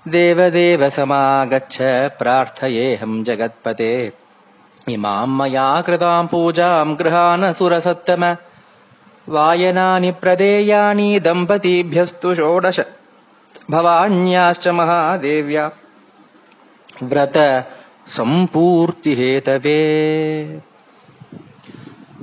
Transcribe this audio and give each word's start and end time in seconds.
देवदेव 0.08 0.90
समागच्छ 0.90 1.78
प्रार्थयेऽहम् 2.18 3.24
जगत्पते। 3.24 4.12
इमाम् 4.88 5.38
मया 5.38 5.80
कृताम् 5.80 6.28
पूजाम् 6.28 6.96
गृहानसुरसत्तम 6.96 8.36
वायनानि 9.27 10.11
प्रदेयानि 10.21 11.09
दम्पतीभ्यस्तु 11.21 12.29
षोडश 12.35 12.79
भवान्याश्च 13.71 14.67
महादेव्या 14.79 15.65
व्रत 17.05 17.37
சம்பூர்த்திஹேதவே 18.11 19.79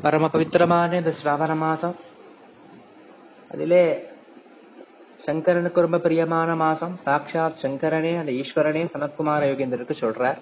பரம 0.05 0.29
பவித்திரமான 0.33 0.97
இந்த 0.97 1.13
ஸ்ராவண 1.19 1.53
மாசம் 1.57 1.97
அதிலே 3.51 3.83
சங்கரனுக்கு 5.21 5.85
ரொம்ப 5.87 5.99
பிரியமான 5.99 6.55
மாசம் 6.63 6.95
சாட்சாத் 7.05 7.61
சங்கரனே 7.63 8.13
அந்த 8.21 8.33
ஈஸ்வரனே 8.41 8.83
சனத்குமார 8.95 9.51
யோகேந்திரருக்கு 9.51 9.97
சொல்றார் 10.01 10.41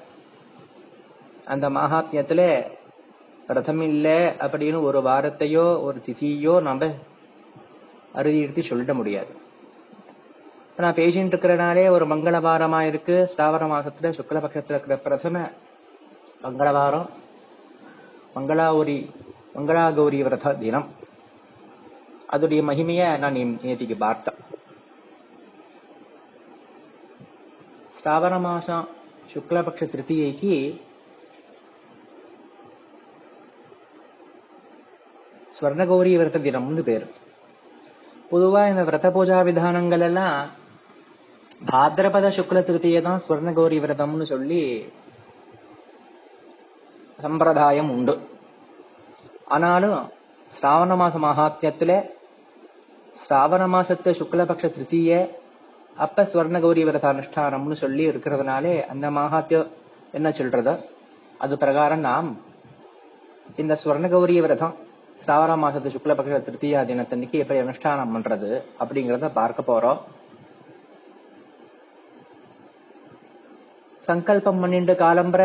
அந்த 1.47 1.69
மகாத்மியத்துல 1.79 2.41
ரதம் 3.48 3.82
இல்லை 3.82 4.18
அப்படின்னு 4.46 4.82
ஒரு 4.82 5.02
வாரத்தையோ 5.02 5.82
ஒரு 5.82 6.02
திதியோ 6.06 6.62
நம்ம 6.62 6.92
அறுதி 8.14 8.46
சொல்லிட 8.46 8.94
முடியாது. 8.94 9.46
நான் 10.78 10.94
பேசிட்டு 10.94 11.36
இருக்கிறனாலே 11.36 11.90
ஒரு 11.90 12.08
மங்கள 12.08 12.40
வாரமா 12.48 12.80
இருக்கு. 12.82 13.32
ஸ்ராவண 13.38 13.66
மாசத்துல 13.74 14.12
சுக்லபக்ஷத்துல 14.18 14.76
இருக்கிற 14.76 14.98
பிரதம 14.98 15.50
மங்களவாரம் 16.44 17.10
மங்களாவுரி 18.36 19.10
மங்களாகௌரி 19.56 20.24
விரத 20.24 20.54
தினம். 20.54 20.88
அதோடைய 22.32 22.62
மகிமைய 22.70 23.18
நான் 23.18 23.36
நேற்றுக்கு 23.36 23.98
பார்த்தேன். 23.98 24.36
ஸ்ராவண 28.00 28.40
மாசம் 28.40 28.88
சுக்லபக்ஷ 29.34 29.86
திருத்தியைக்கு 29.86 30.82
ஸ்வர்ணகௌரி 35.58 36.12
விரத 36.20 36.40
தினம்னு 36.46 36.82
பேர். 36.88 37.06
பொதுவா 38.32 38.62
இந்த 38.72 38.82
விரத 38.88 39.08
பூஜா 39.16 39.38
விதானங்கள் 39.48 40.04
எல்லாம் 40.08 40.38
பாத்திரபத 41.72 42.28
சுக்ல 42.38 42.60
திருத்தியை 42.68 43.00
தான் 43.08 43.22
ஸ்வர்ணகௌரி 43.26 43.78
விரதம்னு 43.84 44.26
சொல்லி 44.32 44.62
சம்பிரதாயம் 47.24 47.92
உண்டு. 47.96 48.16
ஆனாலும் 49.56 49.98
ஸ்ராவண 50.58 50.92
மாச 51.02 51.16
மகாத்மியத்துல 51.28 51.92
ஸ்ராவண 53.24 53.64
மாசத்து 53.76 54.10
சுக்லபக்ஷ 54.20 54.66
திருத்திய 54.76 55.12
அப்ப 56.06 56.24
ஸ்வர்ணகௌரி 56.32 56.82
விரத 56.88 57.06
அனுஷ்டானம்னு 57.14 57.78
சொல்லி 57.84 58.04
இருக்கிறதுனாலே 58.12 58.74
அந்த 58.94 59.08
மகாத்யம் 59.20 59.72
என்ன 60.18 60.28
சொல்றது? 60.40 60.74
அது 61.44 61.54
பிரகாரம் 61.64 62.06
நாம் 62.10 62.30
இந்த 63.64 63.74
ஸ்வர்ணகௌரி 63.84 64.36
விரதம் 64.46 64.76
ஸ்ராவண 65.28 65.54
மாசத்து 65.62 65.90
சுக்லபக்ஷ 65.94 66.36
திருத்தியா 66.44 66.82
தினத்தன்னைக்கு 66.90 67.38
எப்படி 67.44 67.58
அனுஷ்டானம் 67.62 68.14
பண்றது 68.16 68.50
அப்படிங்கறத 68.82 69.30
பார்க்க 69.40 69.70
போறோம். 69.70 70.00
சங்கல்பம் 74.08 74.62
பண்ணிட்டு 74.64 74.94
காலம்பர 75.04 75.42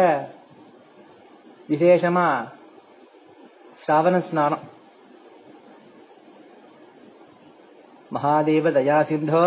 விசேஷமா 1.72 2.26
ஸ்ராவண 3.82 4.22
ஸ்நானம். 4.28 4.64
மகாதேவ 8.14 8.74
தயா 8.78 8.98
சிந்தோ 9.12 9.44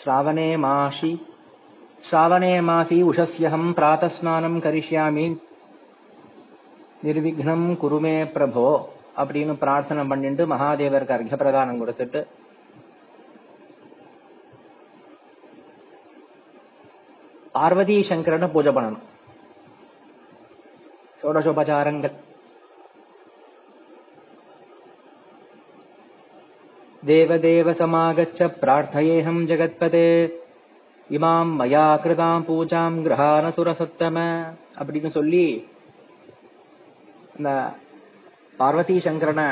ஸ்ராவணே 0.00 0.48
மாஷி 0.68 1.12
ஸ்ராவணே 2.08 2.54
மாசி 2.70 2.98
உஷஸ்யஹம் 3.10 3.70
பிராத்தஸ்நானம் 3.78 4.64
கரிஷ்யாமி. 4.66 5.28
நிர்விக்னம் 7.06 7.68
குருமே 7.84 8.18
பிரபோ. 8.34 8.70
அப்படின்னு 9.20 9.54
பிரார்த்தனை 9.62 10.02
பண்ணிட்டு 10.10 10.42
மகாதேவருக்கு 10.52 11.16
அர்க்க 11.16 11.42
பிரதானம் 11.42 11.80
கொடுத்துட்டு 11.80 12.20
பார்வதி 17.56 17.96
சங்கரனை 18.10 18.46
பூஜை 18.52 18.70
பண்ணணும். 18.76 19.06
சோடசோபச்சாரங்கள் 21.22 22.14
தேவதேவ 27.10 27.70
சமாகச்ச 27.80 28.48
பிரார்த்தயேஹம் 28.62 29.42
ஜெகத்பதே 29.50 30.08
இமாம் 31.16 31.52
மயா 31.60 31.86
கிருதாம் 32.02 32.46
பூஜாம் 32.48 32.98
கிரகான 33.06 33.44
சுரசத்தம 33.56 34.18
அப்படின்னு 34.80 35.10
சொல்லி 35.18 35.46
அந்த 37.36 37.50
பார்வதி 38.58 38.96
சங்கரனை 39.04 39.46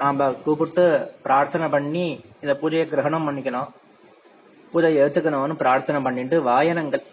நாம 0.00 0.28
கூப்பிட்டு 0.44 0.84
பிரார்த்தனை 1.26 1.66
பண்ணி 1.74 2.06
இந்த 2.40 2.54
பூஜையை 2.60 2.86
கிரகணம் 2.88 3.26
பண்ணிக்கணும். 3.26 3.70
பூஜை 4.72 4.90
ஏத்துக்கணும்னு 5.02 5.54
பிரார்த்தனை 5.62 6.00
பண்ணிட்டு 6.06 6.36
வாயனங்கள். 6.48 7.04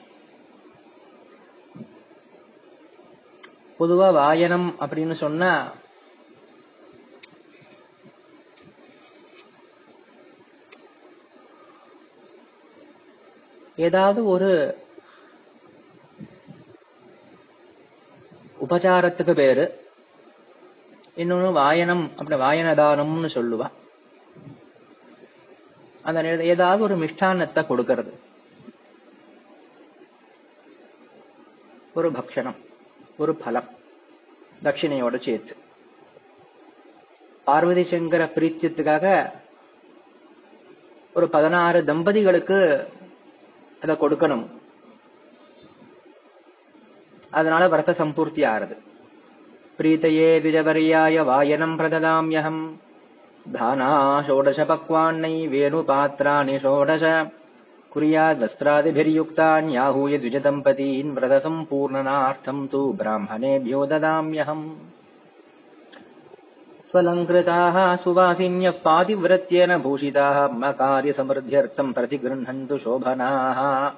பொதுவா 3.80 4.08
வாயனம் 4.20 4.68
அப்படின்னு 4.84 5.16
சொன்னா 5.24 5.52
ஏதாவது 13.88 14.20
ஒரு 14.34 14.50
உபச்சாரத்துக்கு 18.66 19.34
பேரு. 19.40 19.64
இன்னொன்னு 21.16 21.52
வாயனம் 21.52 22.12
அப்படி 22.18 22.42
வாயனதானம்னு 22.42 23.30
சொல்லுவா. 23.34 23.72
அந்த 26.02 26.44
ஏதாவது 26.44 26.84
ஒரு 26.84 26.96
மிஷ்டானத்தை 26.98 27.62
கொடுக்கறது. 27.64 28.12
ஒரு 31.94 32.12
பக்ஷணம் 32.12 32.56
ஒரு 33.18 33.36
பலம் 33.36 33.70
தட்சிணையோட 34.64 35.22
சேர்த்து. 35.22 35.56
பார்வதி 37.44 37.84
சங்கர 37.84 38.26
பிரீத்தியத்துக்காக 38.36 39.32
ஒரு 41.14 41.30
பதினாறு 41.30 41.82
தம்பதிகளுக்கு 41.82 42.88
அதை 43.82 43.96
கொடுக்கணும். 43.96 44.48
அதனால 47.32 47.68
விரத 47.68 47.92
சம்பூர்த்தி 47.92 48.44
ஆறுது. 48.48 48.92
प्रीतये 49.78 50.40
द्विजवर्याय 50.40 51.22
वायनम् 51.22 51.78
प्रददाम्यहम्। 51.78 52.76
धाना 53.54 54.22
षोडश। 54.22 54.60
पक्वाण्यैवेणुपात्राणि 54.60 56.60
षोडश 56.60 57.28
कुर्याद्वस्त्रादिभिर्युक्तान्याहूय 57.94 60.18
द्विजदम्पतीन् 60.18 61.12
व्रतसम्पूर्णनार्थम् 61.12 62.68
तु 62.68 62.94
ब्राह्मणेभ्यो 62.94 63.86
ददाम्यहम्। 63.86 64.72
स्वलङ्कृताः 66.92 67.96
सुवासिन्यः 67.96 68.72
पातिव्रत्येन 68.72 69.78
भूषिताः 69.78 70.48
मकार्यसमृद्ध्यर्थम् 70.48 71.94
प्रतिगृह्णन्तु 71.94 72.78
शोभनाः। 72.78 73.92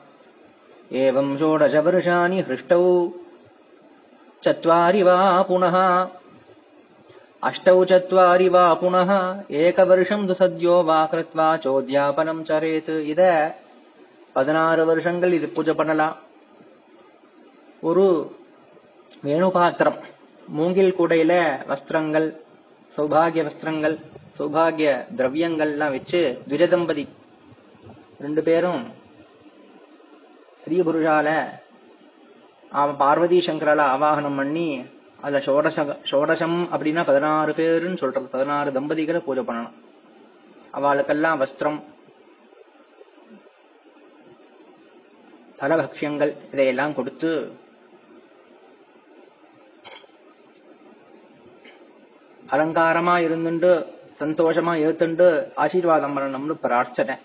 एवम् 0.98 1.38
षोडशवर्षाणि 1.38 2.42
हृष्टौ। 2.42 3.10
चत्वारि 4.45 5.03
वा 5.03 5.17
पुनः 5.43 5.77
अष्टौ 7.43 7.85
चत्वारि 7.85 8.49
वा 8.49 8.65
पुनः 8.75 9.11
एकवर्षम् 9.61 10.27
तु 10.29 10.35
सद्यो 10.35 10.77
वा 10.83 10.99
कृत्वा 11.13 11.49
चोद्यापनम् 11.65 12.47
चरेत् 12.51 12.93
இத 13.13 13.23
பதினாறு 14.37 14.83
வருஷங்கள் 14.85 15.33
இது 15.33 15.47
பூஜை 15.55 15.73
பண்ணலாம் 15.75 16.17
ஒரு 17.83 18.05
வேணுபாத்திரம் 19.25 19.99
மூங்கில் 20.49 20.97
கூடையில 20.99 21.33
வஸ்திரங்கள் 21.71 22.29
சௌபாகிய 22.95 23.43
வஸ்திரங்கள் 23.49 23.97
சௌபாகிய 24.39 24.91
திரவியங்கள்லாம் 25.19 25.95
வச்சு 25.97 26.21
துஜதம்பதி 26.51 27.05
ரெண்டு 28.21 28.43
பேரும் 28.43 28.83
ஸ்ரீ 30.63 30.79
புருஷால 30.83 31.29
அவன் 32.82 32.98
பார்வதி 33.02 33.38
சங்கரால 33.48 33.82
ஆவாகனம் 33.94 34.38
பண்ணி 34.40 34.68
அதுல 35.26 35.40
ஷோடச 35.48 35.84
ஷோடசம் 36.12 36.58
அப்படின்னா 36.76 37.04
பதினாறு 37.10 37.52
பேருன்னு 37.60 38.02
சொல்றது. 38.02 38.34
பதினாறு 38.34 38.70
தம்பதிகளை 38.78 39.20
பூஜை 39.28 39.44
பண்ணணும். 39.50 39.76
அவளுக்கெல்லாம் 40.78 41.42
வஸ்திரம் 41.44 41.80
பலபக்ஷங்கள் 45.60 46.32
இதையெல்லாம் 46.54 46.96
கொடுத்து 46.98 47.32
அலங்காரமா 52.56 53.14
இருந்துட்டு 53.28 53.72
சந்தோஷமா 54.20 54.74
ஏத்துண்டு 54.88 55.28
ஆசீர்வாதம் 55.64 56.14
பண்ணணும்னு 56.18 56.56
பிரார்த்தனை. 56.66 57.16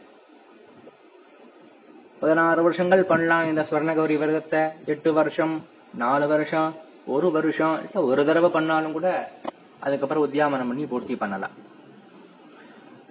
பதினாறு 2.20 2.62
வருஷங்கள் 2.62 3.02
பண்ணலாம் 3.02 3.48
இந்த 3.48 3.66
ஸ்வர்ணகௌரி 3.70 4.18
விரதத்தை. 4.18 4.60
எட்டு 4.84 5.12
வருஷம் 5.12 5.66
நாலு 5.94 6.28
வருஷம் 6.28 6.74
ஒரு 7.06 7.30
வருஷம் 7.30 7.78
இல்ல 7.86 8.06
ஒரு 8.06 8.24
தடவை 8.24 8.50
பண்ணாலும் 8.50 8.92
கூட 8.92 9.30
அதுக்கப்புறம் 9.78 10.32
உத்தியாமனம் 10.32 10.68
பண்ணி 10.68 10.86
பூர்த்தி 10.86 11.16
பண்ணலாம். 11.16 11.50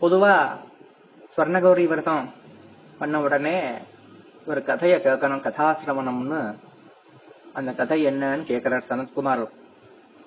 பொதுவா 0.02 0.48
ஸ்வர்ணகௌரி 1.38 1.88
விரதம் 1.88 2.30
பண்ண 3.00 3.22
உடனே 3.22 3.72
ஒரு 4.46 4.64
கதையை 4.64 5.00
கேட்கணும் 5.00 5.42
கதாசிரவணம்னு. 5.42 6.56
அந்த 7.54 7.72
கதை 7.72 8.06
என்னன்னு 8.06 8.44
கேட்கிறார் 8.44 8.84
சனத்குமார். 8.90 9.50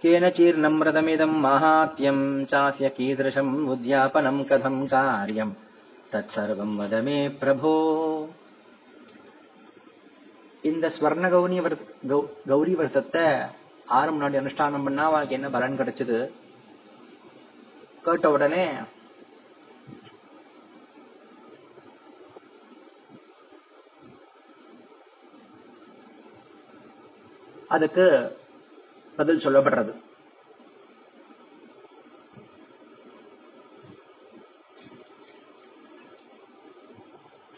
கேனச்சீர்ணம் 0.02 0.82
ரதமிதம் 0.82 1.44
மகாத்யம் 1.44 2.46
சாசிய 2.46 2.93
கீதம் 2.93 3.70
உத்யாபனம் 3.70 4.44
கதம் 4.44 4.87
காரியம். 4.87 5.56
தத் 6.12 6.28
சர்வம் 6.37 6.81
வதமே 6.81 7.32
பிரபோ. 7.40 8.26
இந்த 10.62 10.93
ஸ்வர்ண 11.00 11.31
கௌரி 11.31 11.61
விரத 11.61 11.82
கௌ- 12.09 12.31
கௌரி 12.49 12.75
விரதத்தை 12.75 13.25
ஆறு 13.87 14.12
முன்னாடி 14.12 14.41
அனுஷ்டானம் 14.41 14.85
பண்ணா 14.85 15.05
அவளுக்கு 15.05 15.35
என்ன 15.35 15.50
பலன் 15.50 15.79
கிடைச்சது? 15.79 16.19
கேட்ட 18.03 18.31
உடனே 18.31 18.64
அதுக்கு 27.69 28.05
பதில் 29.17 29.38
சொல்லப்படுறது. 29.38 29.93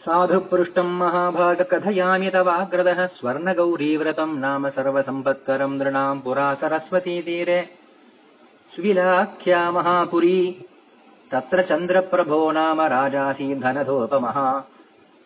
साधु 0.05 0.39
पृष्टम् 0.49 0.97
महाभाग 0.99 1.61
कथयामि 1.71 2.29
तवाग्रदः 2.33 2.99
स्वर्णगौरीव्रतम् 3.13 4.37
नाम 4.39 4.69
सर्वसम्पत्करम् 4.75 5.77
नृणाम् 5.77 6.21
पुरा 6.25 6.53
सरस्वतीतीरे 6.61 7.57
सुविलाख्या 8.75 9.63
महापुरी 9.77 10.37
तत्र 11.31 11.63
चन्द्रप्रभो 11.71 12.39
नाम 12.59 12.81
राजासीधनधोपमः 12.95 14.39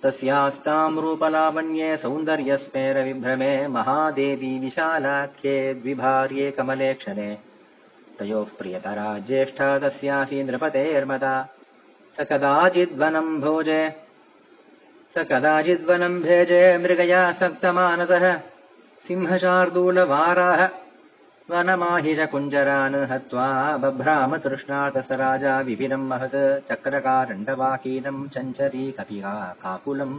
तस्यास्ताम् 0.03 0.99
रूपलावण्ये 1.03 1.95
सौन्दर्यस्मेरविभ्रमे 2.03 3.53
महादेवी 3.77 4.57
विशालाख्ये 4.59 5.57
द्विभार्ये 5.83 6.51
कमले 6.57 6.93
क्षणे 7.03 7.31
तयोः 8.19 8.57
प्रियतरा 8.59 9.17
ज्येष्ठा 9.27 9.77
तस्यासी 9.79 10.43
नृपतेर्मता 10.43 11.37
स 12.17 12.27
कदाचिद्वनम् 12.31 13.41
भोजे 13.41 13.83
स 15.13 15.17
कदाचिद्वनम् 15.29 16.21
भेजे 16.23 16.61
मृगया 16.77 17.21
सक्तमानसः 17.37 18.25
सिंहशार्दूलवाराः 19.05 20.61
वनमाहिष 21.51 22.19
कुञ्जरान् 22.31 22.97
हत्वा 23.11 23.47
बभ्राम 23.83 24.37
तृष्णात् 24.37 24.97
स 25.07 25.17
राजा 25.23 25.59
विपिनम् 25.67 26.07
महत् 26.09 26.37
चक्रकारण्डवाकीनम् 26.69 28.29
चञ्चरी 28.35 28.85
कपिहा 28.99 29.33
काकुलम् 29.63 30.15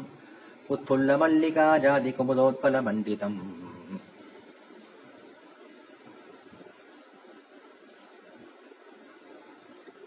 उत्फुल्लमल्लिका 0.71 1.69
जातिकुमुदोत्पलमण्डितम्। 1.87 3.39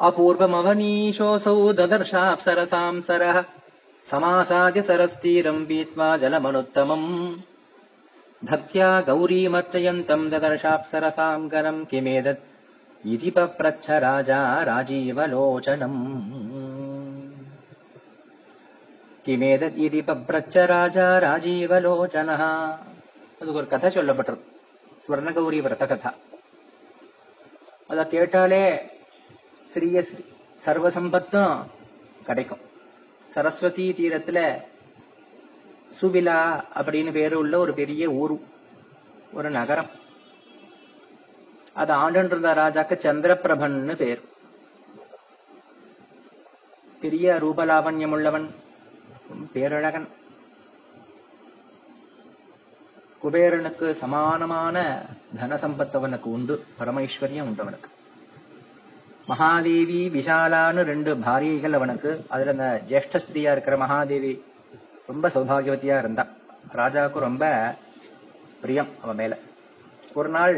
अपूर्वमवनीशोऽसौ 0.02 1.58
ददर्शाप्सरसाम् 1.74 3.02
सरः 3.02 3.44
समासाद्य 4.07 4.83
सरस्तीरम् 4.83 5.65
पीत्वा 5.67 6.09
जलमनुत्तमम् 6.17 7.09
भक्त्या 8.43 8.89
गौरीमर्चयन्तम् 9.09 10.31
ददर्शाप्सरसाम् 10.31 11.49
गरम् 11.49 11.85
किमेतत् 11.87 12.45
इति 13.05 13.31
पप्रच्छ 13.31 13.87
राजा 14.01 14.41
राजीवलोचनम् 14.65 16.01
கிமேதத் 19.27 19.79
இது 19.79 20.01
பப்ரச்ச 20.07 20.55
ராஜா 20.71 21.07
ராஜீவலோச்சனः 21.25 22.43
அதுக்கு 23.41 23.59
ஒரு 23.61 23.69
கதை 23.69 23.89
சொல்லப்பட்டது 23.91 24.41
ஸ்வர்ணகௌரி 25.05 25.59
விரத 25.65 25.85
கதா 25.87 26.11
அத 27.91 28.01
கேட்டாலே 28.15 28.63
சிறிய 29.73 30.01
சி- 30.09 30.25
சர்வ 30.65 30.91
சம்பத்தும் 30.97 31.53
கிடைக்கும் 32.27 32.63
சரஸ்வதி 33.34 33.92
தீரத்துல 33.92 34.62
சுவிலா 36.02 36.64
அப்படின்னு 36.76 37.12
பேரு 37.12 37.38
உள்ள 37.38 37.58
ஒரு 37.58 37.74
பெரிய 37.74 38.10
ஊரு 38.10 38.44
ஒரு 39.34 39.50
நகரம். 39.50 39.90
அது 41.74 41.94
ஆண்டுன்னு 41.94 42.26
இருந்த 42.26 42.54
ராஜாக்கு 42.54 42.96
சந்திரபிரபன்னு 43.06 43.96
பேர். 43.96 44.22
பெரிய 47.02 47.34
ரூபலாவண்யம் 47.42 48.10
உள்ளவன் 48.10 48.56
பேரழகன். 49.54 50.08
குபேரனுக்கு 53.24 53.92
சமானமான 53.92 55.06
தன 55.40 55.56
சம்பத்து 55.56 55.94
அவனுக்கு 55.94 56.32
உண்டு 56.32 56.66
பரமேஸ்வரியம் 56.80 57.42
உண்டு 57.42 57.62
அவனுக்கு 57.62 57.90
மகாதேவி 59.32 60.00
விஷாலான்னு 60.16 60.82
ரெண்டு 60.92 61.12
பாரியைகள் 61.26 61.78
அவனுக்கு. 61.78 62.12
அதுல 62.34 62.54
அந்த 62.56 62.68
ஜேஷ்ட 62.90 63.20
ஸ்திரியா 63.26 63.52
இருக்கிற 63.56 63.76
மகாதேவி 63.84 64.34
ரொம்ப 65.12 65.28
சௌபாகியவதியா 65.36 65.98
இருந்தா. 66.04 66.24
ராஜாவுக்கு 66.80 67.20
ரொம்ப 67.28 67.46
பிரியம் 68.62 68.90
அவன் 69.04 69.20
மேல. 69.22 69.34
ஒரு 70.20 70.30
நாள் 70.30 70.56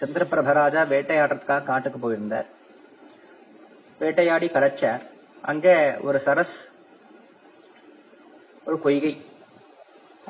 சந்திரபிரப 0.00 0.52
ராஜா 0.60 0.82
வேட்டையாடுறதுக்காக 0.94 1.68
காட்டுக்கு 1.70 1.98
போயிருந்தார். 1.98 2.48
வேட்டையாடி 4.00 4.48
கலைச்சார். 4.56 5.02
அங்க 5.50 5.68
ஒரு 6.08 6.18
சரஸ் 6.24 6.56
ஒரு 8.66 8.78
பொய்கை 8.84 9.12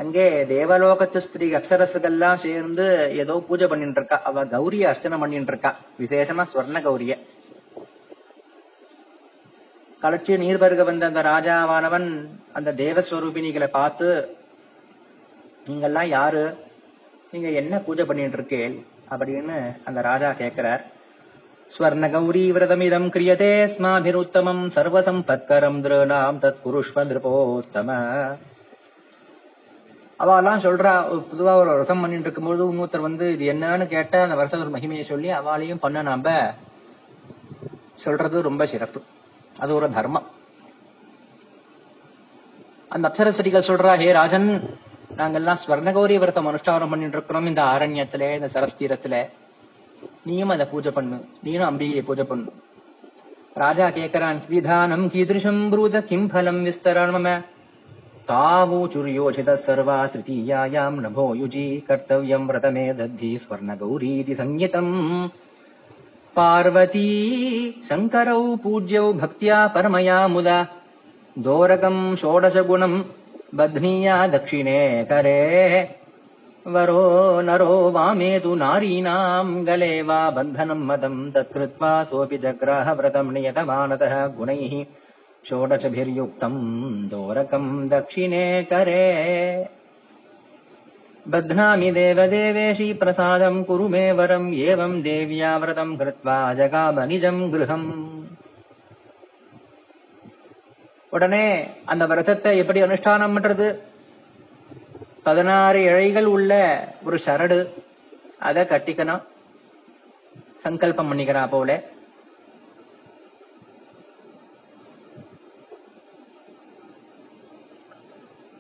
அங்கே 0.03 0.27
தேவலோகத்து 0.55 1.21
ஸ்திரீ 1.27 1.47
அப்சரசுகள்லாம் 1.59 2.43
சேர்ந்து 2.43 2.85
ஏதோ 3.23 3.35
பூஜை 3.49 3.67
பண்ணிட்டு 3.71 4.01
இருக்கா 4.01 4.17
அவ 4.29 4.45
கௌரிய 4.55 4.85
அர்ச்சனை 4.91 5.19
பண்ணிட்டு 5.23 5.53
இருக்கா 5.53 5.71
விசேஷமா 6.01 6.45
ஸ்வர்ண 6.53 6.81
கௌரிய. 6.87 7.15
களைச்சு 10.03 10.39
நீர் 10.39 10.59
பருக 10.59 10.85
வந்த 10.85 11.07
அந்த 11.07 11.23
ராஜாவானவன் 11.23 12.09
அந்த 12.53 12.73
தேவஸ்வரூபிணிகளை 12.73 13.67
பார்த்து 13.67 14.37
நீங்கெல்லாம் 15.67 16.09
யாரு? 16.09 16.45
நீங்க 17.31 17.49
என்ன 17.49 17.79
பூஜை 17.79 18.05
பண்ணிட்டு 18.05 18.37
இருக்கேள் 18.39 18.77
அப்படின்னு 19.11 19.57
அந்த 19.85 20.01
ராஜா 20.01 20.33
கேட்கிறார். 20.33 20.85
ஸ்வர்ணகௌரி 21.79 22.45
விரதமிதம் 22.53 23.09
கிரியதே 23.15 23.51
ஸ்மாபிருத்தமம் 23.75 24.63
சர்வசம்பத்கரம் 24.77 25.81
திருநாம் 25.85 26.41
தத் 26.45 26.63
குருஷ்வ 26.65 27.05
அவ 30.21 30.31
அவெல்லாம் 30.31 30.63
சொல்றா 30.63 30.93
பொதுவா 31.33 31.53
ஒரு 31.55 31.71
விரதம் 31.73 32.01
பண்ணிட்டு 32.01 32.27
இருக்கும்போது 32.27 32.63
இன்னொருத்தர் 32.73 33.09
வந்து 33.09 33.33
இது 33.33 33.53
என்னன்னு 33.53 33.87
கேட்டா 33.87 34.23
அந்த 34.23 34.35
வருஷம் 34.35 34.61
ஒரு 34.61 34.73
மகிமையை 34.79 35.03
சொல்லி 35.03 35.29
அவளையும் 35.29 35.79
பண்ண 35.79 36.03
நாம 36.03 36.55
சொல்றது 37.95 38.43
ரொம்ப 38.43 38.67
சிறப்பு. 38.67 39.01
அது 39.59 39.75
ஒரு 39.75 39.91
தர்மம். 39.91 40.27
அந்த 42.89 43.09
அப்சர 43.09 43.29
செடிகள் 43.29 43.69
சொல்றா 43.71 43.97
ஹே 43.97 44.13
ராஜன் 44.13 44.49
நாங்கெல்லாம் 45.17 45.61
ஸ்வர்ணகௌரி 45.67 46.19
விரதம் 46.19 46.47
அனுஷ்டானம் 46.47 46.89
பண்ணிட்டு 46.89 47.17
இருக்கிறோம் 47.17 47.47
இந்த 47.47 47.63
ஆரண்யத்துல 47.63 48.35
இந்த 48.35 48.49
சரஸ்தீரத்துல. 48.55 49.27
நீயும் 50.25 50.49
அதை 50.49 50.67
பூஜை 50.67 50.91
பண்ணு. 50.91 51.17
நீனும் 51.45 51.71
அம்பிகையை 51.71 52.03
பூஜை 52.03 52.25
பண்ணு. 52.25 52.53
ராஜா 53.55 53.87
கேட்கிறான் 53.89 54.41
விதானம் 54.49 55.07
கீதிருஷம் 55.15 55.63
ப்ரூத 55.73 56.05
கிம் 56.05 56.29
பலம் 56.29 56.67
விஸ்தரான் 56.67 57.45
தாவூச்சுரியோஜித 58.29 59.51
சர்வா 59.67 59.99
திருத்தீயாயாம் 60.13 60.97
நபோ 61.05 61.25
யுஜி. 61.35 61.67
கர்த்தவியம் 61.89 62.47
விரதமே 62.49 62.85
தத்தி 63.01 63.31
ஸ்வர்ணகௌரீதி 63.45 64.33
சங்கீதம். 64.33 65.33
पार्वती 66.39 67.09
शङ्करौ 67.89 68.43
पूज्यौ 68.63 69.13
भक्त्या 69.13 69.57
परमया 69.75 70.19
मुदा 70.29 70.59
दोरकम् 71.47 72.17
षोडशगुणम् 72.17 73.03
बध्नीया 73.59 74.17
दक्षिणे 74.27 74.81
करे। 75.11 75.41
वरो 76.75 77.03
नरो 77.41 77.75
वामे 77.91 78.31
तु 78.41 78.55
नारीणाम् 78.55 79.65
गले 79.67 80.03
वा 80.03 80.21
बन्धनम् 80.37 80.87
मदम् 80.89 81.33
तत्कृत्वा 81.35 81.93
सोऽपि 82.05 82.39
जग्राह 82.39 82.93
व्रतम् 82.93 83.33
नियतमानतः 83.35 84.15
गुणैः। 84.37 84.75
षोडशभिर्युक्तम् 85.49 86.61
दोरकम् 87.11 87.89
दक्षिणे 87.89 88.47
करे 88.73 89.05
बध्नामि 91.28 91.90
देवदेवेशी 91.92 92.88
प्रसादम् 92.94 93.64
कुरु 93.66 93.86
मे 93.90 94.06
वरम् 94.12 94.48
एवम् 94.64 95.02
देव्या 95.04 95.52
व्रतम् 95.58 95.98
कृत्वा 95.98 96.38
जगाम 96.54 97.00
निजम् 97.12 97.50
गृहम् 97.54 97.90
உடனே 101.14 101.46
அந்த 101.86 102.04
விரதத்தை 102.06 102.52
எப்படி 102.60 102.80
அனுஷ்டானம் 102.84 103.34
பண்றது 103.36 103.66
பதினாறு 105.26 105.80
இழைகள் 105.90 106.28
உள்ள 106.32 106.52
ஒரு 107.06 107.18
சரடு 107.26 107.58
அதை 108.42 108.64
கட்டிக்கணும் 108.64 109.22
சங்கல்பம் 110.64 111.10
பண்ணிக்கிறா 111.10 111.44
போல 111.52 111.70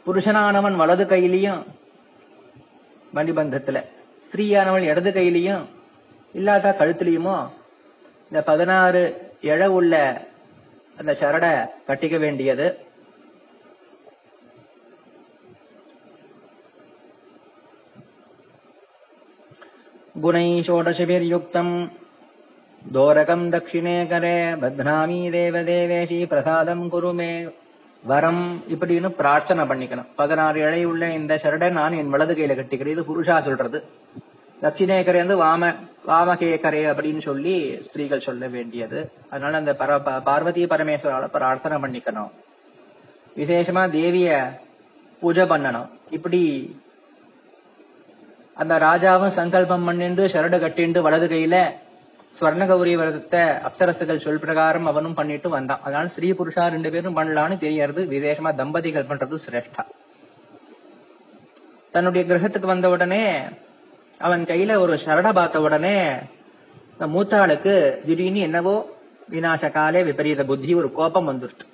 புருஷனானவன் 0.05 0.79
வலது 0.81 1.05
கையிலையும் 1.05 1.61
மணிபந்தத்துல 3.14 3.84
ஸ்ரீயானவள் 4.30 4.88
இடது 4.88 5.10
கையிலையும் 5.10 5.64
இல்லாட்டா 6.34 6.70
கழுத்துலயுமோ 6.78 7.48
இந்த 8.24 8.42
பதினாறு 8.44 9.02
இழ 9.42 9.66
உள்ள 9.66 10.26
அந்த 10.98 11.12
சரடை 11.12 11.52
கட்டிக்க 11.90 12.18
வேண்டியது. 12.18 12.86
குணை 20.20 20.60
ஷோடசபிர்யுக்தம். 20.60 21.90
தோரகம் 22.94 23.46
தட்சிணே 23.52 23.96
கரே 24.12 24.36
பத்னாமி 24.62 25.20
தேவதேவேஷி 25.36 26.26
பிரசாதம் 26.26 26.88
குருமே. 26.88 27.32
வரம் 28.02 28.62
இப்படின்னு 28.68 29.08
பிரார்த்தனை 29.08 29.64
பண்ணிக்கணும். 29.64 30.06
பதினாறு 30.16 30.60
இழை 30.60 30.84
உள்ள 30.84 31.10
இந்த 31.10 31.40
சரடை 31.42 31.70
நான் 31.70 31.92
என் 31.92 32.08
வலது 32.08 32.34
கையில 32.34 32.50
கட்டிக்கிறேன். 32.50 32.86
இது 32.86 33.02
புருஷா 33.02 33.40
சொல்றது. 33.40 33.84
தட்சிணேக்கரை 34.62 35.16
வந்து 35.16 35.44
வாம 35.44 35.74
வாமகேக்கரை 36.06 36.90
அப்படின்னு 36.90 37.20
சொல்லி 37.20 37.82
ஸ்திரீகள் 37.82 38.20
சொல்ல 38.20 38.46
வேண்டியது. 38.46 39.12
அதனால 39.30 39.56
அந்த 39.56 39.72
பர 39.72 39.98
ப- 39.98 40.20
பார்வதி 40.20 40.66
பரமேஸ்வரால 40.66 41.26
பிரார்த்தனை 41.26 41.78
பண்ணிக்கணும். 41.78 42.30
விசேஷமா 43.36 43.90
தேவிய 43.90 44.60
பூஜை 45.20 45.44
பண்ணணும். 45.44 45.88
இப்படி 46.10 46.76
அந்த 48.54 48.78
ராஜாவும் 48.78 49.28
சங்கல்பம் 49.28 49.88
பண்ணிண்டு 49.88 50.24
ஷரடு 50.24 50.58
கட்டிண்டு 50.58 51.00
வலது 51.00 51.28
கையில 51.28 51.68
ஸ்வர்ணகௌரி 52.38 52.92
விரதத்தை 52.98 53.40
அப்சரசுகள் 53.68 54.22
சொல் 54.24 54.42
பிரகாரம் 54.42 54.88
அவனும் 54.90 55.16
பண்ணிட்டு 55.18 55.48
வந்தான். 55.54 55.80
அதனால 55.86 56.08
ஸ்ரீ 56.16 56.28
புருஷா 56.38 56.64
ரெண்டு 56.74 56.90
பேரும் 56.94 57.16
பண்ணலான்னு 57.18 57.56
தெரியறது 57.64 58.02
விசேஷமா 58.12 58.50
தம்பதிகள் 58.60 59.08
பண்றது 59.10 59.38
சிரேஷ்டா. 59.44 59.84
தன்னுடைய 61.94 62.22
கிரகத்துக்கு 62.30 62.72
வந்த 62.72 62.88
உடனே 62.94 63.24
அவன் 64.26 64.42
கையில 64.50 64.76
ஒரு 64.84 64.94
சரட 65.06 65.28
பார்த்த 65.38 65.64
உடனே 65.66 65.96
மூத்தாளுக்கு 67.14 67.74
திடீர்னு 68.06 68.40
என்னவோ 68.46 68.76
விநாச 69.34 69.70
காலே 69.76 70.00
விபரீத 70.08 70.44
புத்தி 70.50 70.74
ஒரு 70.80 70.88
கோபம் 70.98 71.28
வந்துருச்சு. 71.30 71.66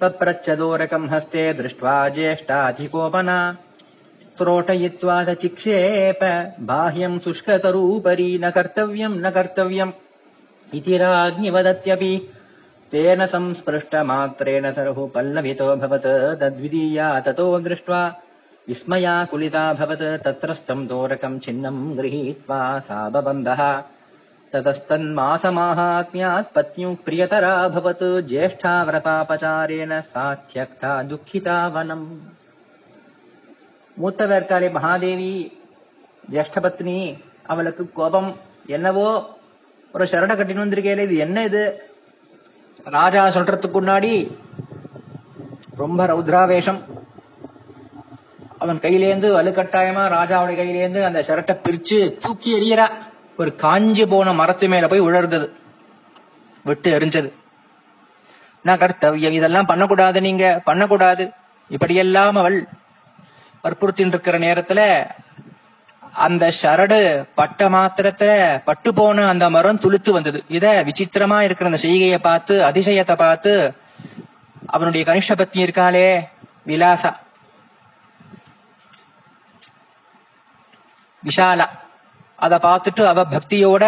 பப்ரச்சதோரகம் 0.00 1.06
ஹஸ்தே 1.12 1.44
திருஷ்டுவா 1.58 1.96
ஜேஷ்டாதிகோபனா. 2.16 3.38
त्रोटयित्वा 4.38 5.16
च 5.24 5.34
चिक्षेप 5.42 6.22
बाह्यम् 6.70 7.18
शुष्कतरूपरि 7.24 8.30
न 8.44 8.50
कर्तव्यम् 8.56 9.20
न 9.24 9.30
कर्तव्यम् 9.36 9.92
इति 10.78 10.96
राज्ञि 11.02 11.50
वदत्यपि 11.56 12.12
तेन 12.92 13.26
संस्पृष्टमात्रेण 13.34 14.70
तरुः 14.76 14.98
पल्लवितोऽभवत् 15.14 16.10
तद्विदीया 16.40 17.08
ततो 17.26 17.46
दृष्ट्वा 17.68 18.02
विस्मयाकुलिताभवत् 18.68 20.06
तत्रस्थम् 20.24 20.86
दोरकम् 20.88 21.40
छिन्नम् 21.46 21.96
गृहीत्वा 21.96 22.60
सा 22.88 23.08
बबन्धः 23.14 23.62
ततस्तन्मासमाहात्म्यात् 24.52 26.52
पत्न्युः 26.54 26.94
प्रियतराभवत् 27.04 28.04
ज्येष्ठा 28.28 28.72
व्रतापचारेण 28.88 30.00
सा 30.12 30.24
त्यक्ता 30.52 30.92
दुःखिता 31.10 31.56
वनम् 31.74 32.06
மூத்தவர்காலே 34.02 34.70
மகாதேவி 34.70 35.52
ஜேஷ்டபத்னி 36.30 37.18
அவளுக்கு 37.46 37.92
கோபம். 37.92 38.38
என்னவோ? 38.66 39.36
ஒரு 39.92 40.04
சரட 40.04 40.34
கட்டின்னு 40.34 40.64
வந்திருக்கேல 40.64 41.02
இது 41.02 41.16
என்ன 41.16 41.42
இது? 41.42 41.82
ராஜா 42.84 43.26
சொல்றதுக்கு 43.26 43.80
முன்னாடி 43.80 44.32
ரொம்ப 45.76 46.06
ரௌத்ராவேஷம். 46.06 46.80
அவன் 48.58 48.78
கையிலேந்து 48.78 49.28
வலுக்கட்டாயமா 49.36 50.02
ராஜாவுடைய 50.08 50.56
கையிலேந்து 50.56 51.04
அந்த 51.04 51.24
சரட்டை 51.26 51.58
பிரிச்சு 51.64 52.18
தூக்கி 52.18 52.50
எறியறா 52.54 52.88
ஒரு 53.36 53.54
காஞ்சி 53.54 54.06
போன 54.06 54.32
மரத்து 54.32 54.68
மேல 54.68 54.86
போய் 54.86 55.00
உழர்ந்தது 55.00 55.50
விட்டு 56.64 56.98
எரிஞ்சது. 56.98 57.32
நான் 58.62 58.78
கர்த்தவியம் 58.78 59.30
இதெல்லாம் 59.30 59.66
பண்ணக்கூடாது 59.66 60.20
நீங்க 60.20 60.60
பண்ணக்கூடாது. 60.64 61.30
இப்படியெல்லாம் 61.68 62.36
அவள் 62.36 62.66
வற்புறுத்தின்னு 63.64 64.06
இருக்கிற 64.06 64.38
நேரத்துல 64.38 64.80
அந்த 66.12 66.52
சரடு 66.62 66.98
பட்ட 67.34 67.68
மாத்திரத்துல 67.68 68.32
பட்டு 68.64 68.94
போன 68.94 69.28
அந்த 69.28 69.50
மரம் 69.50 69.80
துளுத்து 69.80 70.10
வந்தது. 70.10 70.44
இத 70.48 70.84
விசித்திரமா 70.84 71.40
இருக்கிற 71.40 71.70
அந்த 71.70 71.80
செய்கையை 71.80 72.18
பார்த்து 72.18 72.62
அதிசயத்தை 72.62 73.16
பார்த்து 73.16 73.74
அவனுடைய 74.66 75.12
கனிஷ்ட 75.12 75.34
பத்னி 75.34 75.64
இருக்காளே 75.64 76.08
விலாசா. 76.66 77.10
விஷாலா. 81.22 81.66
அத 82.36 82.56
பார்த்துட்டு 82.56 83.04
அவ 83.04 83.24
பக்தியோட 83.24 83.84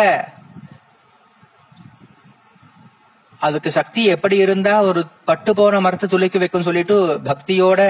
அதுக்கு 3.38 3.70
சக்தி 3.70 4.04
எப்படி 4.04 4.36
இருந்தா 4.36 4.82
ஒரு 4.82 5.06
பட்டு 5.24 5.54
போன 5.54 5.80
மரத்தை 5.80 6.08
துளைக்கி 6.08 6.38
வைக்கும் 6.38 6.62
சொல்லிட்டு 6.62 7.20
பக்தியோட 7.24 7.80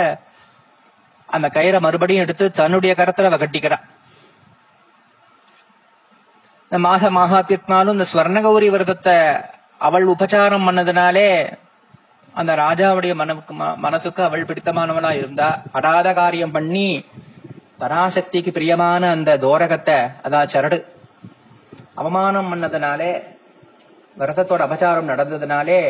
அந்த 1.29 1.47
கயிறை 1.55 1.79
மறுபடியும் 1.81 2.25
எடுத்து 2.25 2.45
தன்னுடைய 2.59 2.93
கரத்துல 2.95 3.31
அவ 3.31 3.39
கட்டிக்கிறா 3.39 3.79
இந்த 6.73 6.79
மாச 6.85 7.05
மாகாத்தியத்னாலும் 7.17 7.97
இந்த 7.97 8.07
ஸ்வர்ணகௌரி 8.11 8.69
விரதத்தை 8.71 9.17
அவள் 9.81 10.11
உபச்சாரம் 10.13 10.67
பண்ணதுனாலே 10.67 11.29
அந்த 12.35 12.53
ராஜாவுடைய 12.61 13.13
மனவுக்கு 13.15 13.53
ம- 13.55 13.77
மனசுக்கு 13.79 14.23
அவள் 14.25 14.49
பிடித்தமானவளா 14.49 15.13
இருந்தா 15.17 15.47
அடாத 15.73 16.09
காரியம் 16.15 16.53
பண்ணி 16.53 16.89
பராசக்திக்கு 17.81 18.51
பிரியமான 18.53 19.11
அந்த 19.11 19.39
தோரகத்தை 19.43 19.97
அதான் 20.25 20.53
சரடு 20.53 20.79
அவமானம் 21.97 22.51
பண்ணதுனாலே 22.51 23.13
விரதத்தோட 24.17 24.61
அபச்சாரம் 24.67 25.11
நடந்ததுனாலே 25.11 25.81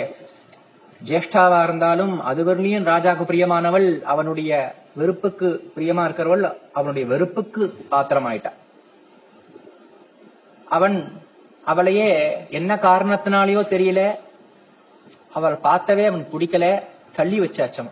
ஜேஷ்டாவா 1.04 1.62
இருந்தாலும் 1.62 2.22
அதுவர்ணியன் 2.22 2.86
ராஜாக்கு 2.86 3.24
பிரியமானவள் 3.24 4.02
அவனுடைய 4.02 4.74
வெறுப்புக்கு 4.96 5.60
பிரியமா 5.76 6.04
இருக்கிறவள் 6.04 6.52
அவனுடைய 6.72 7.06
வெறுப்புக்கு 7.06 7.74
பாத்திரமாயிட்டா 7.90 8.50
அவன் 10.66 11.20
அவளையே 11.64 12.46
என்ன 12.50 12.76
காரணத்தினாலேயோ 12.76 13.62
தெரியல. 13.70 14.18
அவள் 15.32 15.54
பார்த்தவே 15.62 16.04
அவன் 16.06 16.26
பிடிக்கல 16.32 16.82
தள்ளி 17.12 17.40
வச்சாச்சம் 17.40 17.90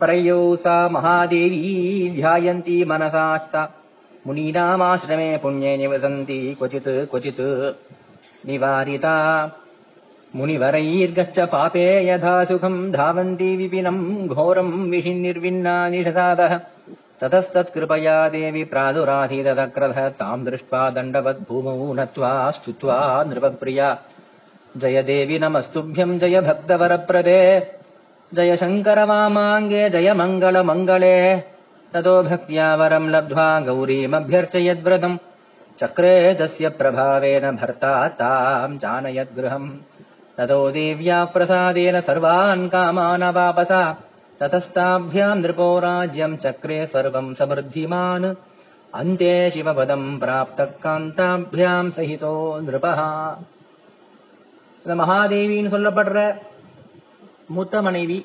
பிரயோசா 0.00 0.88
மகாதேவி 0.90 1.60
தியாயந்தி 2.14 2.84
மனசாஸ்தா 2.84 3.68
முனீனாமாசிரமே 4.26 5.38
புண்ணிய 5.38 5.76
நிவசந்தி 5.76 6.56
கொச்சித்து 6.60 7.08
கொச்சித்து 7.08 7.76
நிவாரிதா 8.46 9.50
मुनिवरैर्गच्छ 10.36 11.38
पापे 11.38 12.08
यथा 12.08 12.44
सुखम् 12.44 12.92
धावन्ति 12.92 13.56
विपिनम् 13.56 14.28
घोरम् 14.28 14.90
विहिन्निर्विन्ना 14.90 15.88
निषसादः 15.88 16.60
ततस्तत्कृपया 17.20 18.28
देवि 18.28 18.64
प्रादुराधीतदक्रधः 18.64 20.08
ताम् 20.08 20.44
दृष्ट्वा 20.44 20.90
दण्डवद्भूमौ 20.90 21.92
नत्वा 21.92 22.50
स्तुत्वा 22.50 23.24
नृपप्रिया। 23.28 23.98
जय 24.76 25.02
देवि 25.02 25.38
नमस्तुभ्यम् 25.38 26.18
जय 26.18 26.40
भक्तवरप्रदे। 26.40 27.72
जय 28.34 28.56
शङ्करवामाङ्गे 28.56 29.90
जय 29.90 30.14
मङ्गलमङ्गले। 30.14 31.36
ततो 31.92 32.22
भक्त्या 32.22 32.76
वरम् 32.76 33.10
लब्ध्वा 33.10 33.60
गौरीमभ्यर्चयद्व्रतम्। 33.60 35.18
चक्रे 35.80 36.34
तस्य 36.34 36.68
प्रभावेन 36.68 37.56
भर्ता 37.56 38.08
ताम् 38.08 38.78
जानयद्गृहम् 38.78 39.70
ततो 40.39 40.59
देव्या 40.71 41.19
प्रसादेन 41.33 41.99
सर्वान् 42.07 42.69
कामानवापसा 42.69 43.81
ततस्ताभ्याम् 44.41 45.41
नृपो 45.41 45.67
राज्यम् 45.79 46.37
चक्रे 46.37 46.79
सर्वम् 46.93 47.33
समृद्धिमान् 47.39 48.27
अन्ते 48.93 49.33
शिवपदम् 49.51 50.07
प्राप्तः 50.19 50.71
कान्ताभ्याम् 50.85 51.95
सहितो 51.97 52.33
नृपः 52.67 53.01
இந்த 54.85 54.95
மகாதேவின்னு 54.95 55.71
சொல்லப்படுற 55.73 56.19
மூத்த 57.47 57.79
மனைவி 57.81 58.17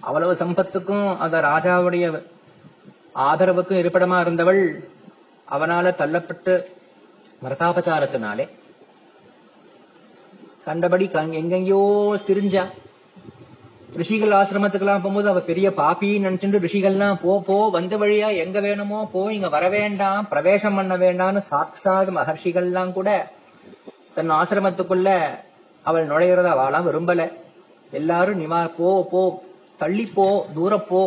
அவ்வளவு 0.00 0.32
சம்பத்துக்கும் 0.40 1.06
அந்த 1.24 1.36
ராஜாவுடைய 1.46 2.04
ஆதரவுக்கும் 3.28 3.80
இருப்பிடமா 3.82 4.18
இருந்தவள் 4.20 4.60
அவனால 5.48 5.92
தள்ளப்பட்டு 6.00 6.54
மரதாபச்சாரத்தினாலே 7.42 8.46
கண்டபடி 10.67 11.05
எங்கெங்கயோ 11.41 11.81
திரிஞ்சா. 12.27 12.63
ரிஷிகள் 13.99 14.33
ஆசிரமத்துக்கெல்லாம் 14.37 15.03
போகும்போது 15.03 15.27
அவ 15.31 15.39
பெரிய 15.49 15.67
பாப்பின்னு 15.77 16.27
நினைச்சுட்டு 16.27 16.63
ரிஷிகள்லாம் 16.65 17.19
போ 17.21 17.33
போ 17.47 17.57
வந்த 17.75 17.93
வழியா 17.97 18.29
எங்க 18.43 18.59
வேணுமோ 18.65 18.99
போ 19.13 19.21
இங்க 19.35 19.49
வர 19.55 19.65
வேண்டாம் 19.75 20.27
பிரவேசம் 20.31 20.77
பண்ண 20.79 20.95
வேண்டாம்னு 21.03 21.41
சாட்சாத் 21.51 22.11
மகர்ஷிகள்லாம் 22.17 22.91
கூட 22.97 23.09
தன் 24.15 24.33
ஆசிரமத்துக்குள்ள 24.39 25.09
அவள் 25.85 26.09
நுழையிறத 26.11 26.49
அவளாம் 26.55 26.87
விரும்பல. 26.89 27.21
எல்லாரும் 27.99 28.39
நிவா 28.41 28.61
போ 28.77 28.89
போ 29.11 29.23
தள்ளி 29.81 30.05
போ 30.17 30.27
தூர 30.55 30.77
போ 30.91 31.01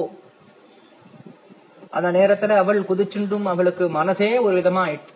அந்த 1.97 2.09
நேரத்துல 2.19 2.57
அவள் 2.65 2.81
குதிச்சுண்டும் 2.89 3.49
அவளுக்கு 3.53 3.87
மனசே 3.99 4.31
ஒரு 4.39 4.55
விதமா 4.61 4.83
ஆயிடுச்சு 4.87 5.15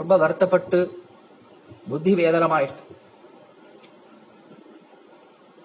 ரொம்ப 0.00 0.16
வருத்தப்பட்டு 0.22 0.80
புத்தி 1.88 2.14
வேதனமாயிடுச்சு 2.14 2.84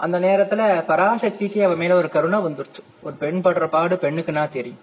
அந்த 0.01 0.19
நேரத்துல 0.19 0.85
பராசக்திக்கு 0.85 1.63
அவ 1.63 1.75
மேல 1.75 1.95
ஒரு 1.95 2.09
கருணை 2.09 2.39
வந்துருச்சு. 2.39 2.81
ஒரு 3.01 3.15
பெண் 3.15 3.41
படுற 3.43 3.67
பாடு 3.67 3.95
பெண்ணுக்குன்னா 3.95 4.49
தெரியும். 4.49 4.79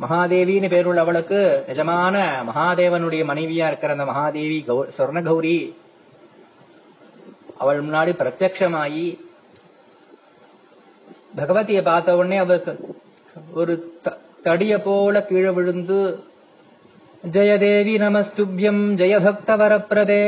மகாதேவின்னு 0.00 0.68
பேருள்ள 0.68 0.96
அவளுக்கு 0.96 1.64
நிஜமான 1.68 2.14
மகாதேவனுடைய 2.46 3.24
மனைவியா 3.24 3.66
இருக்கிற 3.66 3.92
அந்த 3.92 4.04
மகாதேவி 4.04 4.64
கௌ 4.64 4.84
சொர்ண 4.98 5.22
கௌரி 5.22 5.76
அவள் 7.58 7.84
முன்னாடி 7.84 8.12
பிரத்யமாயி 8.12 9.06
பகவதியை 11.36 11.82
பார்த்த 11.82 12.16
உடனே 12.16 12.36
அவளுக்கு 12.36 12.72
ஒரு 13.54 13.72
த- 14.02 14.18
தடிய 14.42 14.82
போல 14.82 15.22
கீழே 15.22 15.50
விழுந்து 15.50 15.98
ஜெயதேவி 17.30 17.94
நமஸ்துபியம் 17.98 18.82
ஜெயபக்த 18.94 19.56
வரப்பிரதே 19.56 20.24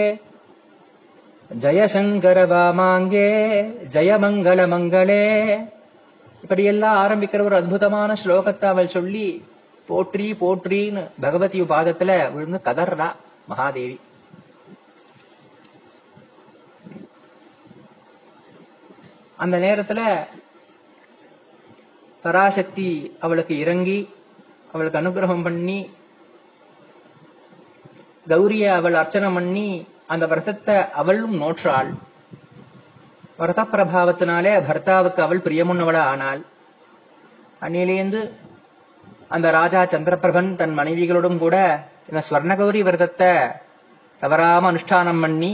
ஜெய 1.51 1.85
சங்கர 1.93 2.39
வாமாங்கே 2.47 3.29
ஜெய 3.95 4.11
மங்களே. 4.73 5.25
இப்படியெல்லாம் 6.43 6.99
ஆரம்பிக்கிற 7.05 7.41
ஒரு 7.43 7.57
அற்புதமான 7.57 8.17
ஸ்லோகத்தை 8.23 8.65
அவள் 8.65 8.95
சொல்லி 8.97 9.45
போற்றி 9.87 10.27
போற்றின்னு 10.43 11.03
பகவதி 11.21 11.61
பாதத்துல 11.73 12.11
விழுந்து 12.33 12.61
கதர்றா 12.65 13.09
மகாதேவி. 13.51 13.97
அந்த 19.37 19.57
நேரத்துல 19.67 20.01
பராசக்தி 22.23 22.89
அவளுக்கு 23.21 23.59
இறங்கி 23.59 23.99
அவளுக்கு 24.73 25.01
அனுகிரகம் 25.01 25.43
பண்ணி 25.43 25.79
கௌரிய 28.29 28.65
அவள் 28.79 28.95
அர்ச்சனை 28.95 29.29
பண்ணி 29.35 29.69
அந்த 30.09 30.27
விரதத்தை 30.27 30.77
அவளும் 30.93 31.37
நோற்றாள். 31.37 31.91
விரத 33.39 33.63
பிரபாவத்தினாலே 33.65 34.53
பர்த்தாவுக்கு 34.61 35.21
அவள் 35.21 35.45
பிரியமுன்னவளா 35.45 36.03
ஆனாள் 36.05 36.41
அன்னிலேந்து 37.61 38.21
அந்த 39.29 39.51
ராஜா 39.51 39.85
சந்திரபிரபன் 39.85 40.55
தன் 40.55 40.79
மனைவிகளோடும் 40.79 41.39
கூட 41.39 41.57
இந்த 42.09 42.23
ஸ்வர்ணகௌரி 42.29 42.83
விரதத்தை 42.83 43.33
தவறாம 44.23 44.73
அனுஷ்டானம் 44.73 45.21
பண்ணி 45.21 45.53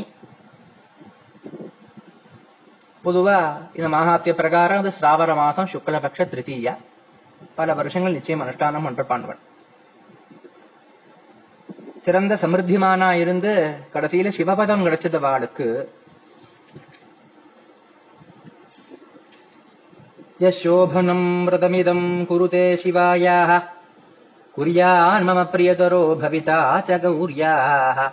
பொதுவா 3.04 3.38
இந்த 3.74 3.88
மகாத்திய 3.88 4.34
பிரகாரம் 4.34 4.78
அது 4.78 4.92
சிராவர 5.00 5.34
மாசம் 5.34 5.70
சுக்லபக்ஷ 5.72 6.22
திருத்தீயா 6.24 6.74
பல 7.54 7.74
வருஷங்கள் 7.74 8.12
நிச்சயம் 8.12 8.44
அனுஷ்டானம் 8.44 8.86
பண்றப்பான்வன் 8.86 9.40
சிறந்த 12.06 12.34
சமிருத்திமானா 12.40 13.06
இருந்து 13.20 13.52
கடைசியில 13.92 14.30
சிவபதம் 14.38 14.82
கிடைச்சது 14.86 15.18
வாளுக்கு. 15.26 15.68
யசோபனம் 20.42 21.28
விரதமிதம் 21.46 22.06
குருதே 22.30 22.66
சிவாயாக. 22.82 23.50
குறியான் 24.56 25.26
மம 25.28 25.40
பிரியதரோ 25.52 26.02
பவிதா 26.22 26.60
ச 26.88 27.00
கௌரியாக 27.04 28.08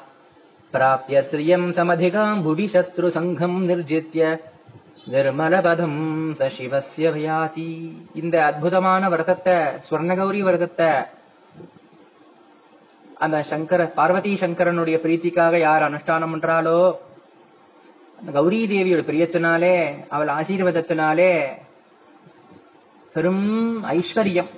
பிராபிய 0.73 1.23
ஸ்ரீயம் 1.30 1.69
சமதிகாம் 1.77 2.41
புவி 2.47 2.65
சத்ரு 2.73 3.08
சங்கம் 3.17 3.58
நிர்ஜித்ய. 3.69 4.21
நிர்மலபதம் 5.13 6.01
சசிவசிய 6.39 7.08
வியாதி. 7.17 7.71
இந்த 8.21 8.36
அற்புதமான 8.49 9.10
விரதத்தை 9.10 9.58
சுவர்ணகௌரி 9.88 10.41
விரதத்தை 10.47 10.91
அந்த 13.23 13.38
சங்கர 13.51 13.81
பார்வதி 13.97 14.31
சங்கரனுடைய 14.43 14.97
பிரீத்திக்காக 15.03 15.55
யார் 15.60 15.88
அனுஷ்டானம் 15.88 16.34
பண்றாளோ 16.34 16.77
அந்த 18.19 18.31
கௌரி 18.38 18.60
தேவியோட 18.71 19.01
பிரியத்தினாலே 19.10 19.75
அவள் 20.10 20.31
ஆசீர்வாதத்தினாலே 20.38 21.34
பெரும் 23.13 23.45
ஐஸ்வர்யம். 23.93 24.51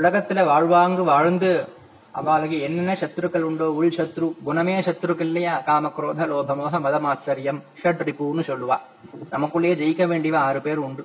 உலகத்துல 0.00 0.44
வாழ்வாங்கு 0.50 1.02
வாழ்ந்து 1.12 1.50
அவளுக்கு 2.20 2.56
என்னென்ன 2.66 2.92
சத்ருக்கள் 3.00 3.46
உண்டோ 3.48 3.66
உள் 3.78 3.96
சத்ரு 3.98 4.26
குணமே 4.48 4.74
சத்ருக்கள் 4.80 5.28
இல்லையா? 5.30 5.54
காம 5.68 5.92
குரோத 5.96 6.26
லோபமோக 6.32 6.80
மதமாச்சரியம் 6.86 7.60
ஷட் 7.82 8.04
ரிப்புன்னு 8.08 8.44
சொல்லுவா. 8.50 8.78
நமக்குள்ளேயே 9.34 9.78
ஜெயிக்க 9.82 10.04
வேண்டியவ 10.12 10.36
ஆறு 10.48 10.60
பேர் 10.66 10.84
உண்டு. 10.86 11.04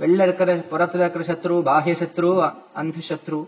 வெளில 0.00 0.26
இருக்கிற 0.26 0.50
புறத்துல 0.72 1.04
இருக்கிற 1.04 1.24
சத்ரு 1.30 1.54
பாஹ்ய 1.68 1.94
சத்ரு 2.02 2.30
அந்த 2.80 2.98
சத்ரு 3.10 3.38